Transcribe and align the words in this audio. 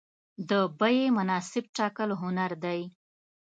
د 0.49 0.51
بیې 0.79 1.05
مناسب 1.17 1.63
ټاکل 1.77 2.09
هنر 2.21 2.51
دی. 2.63 2.81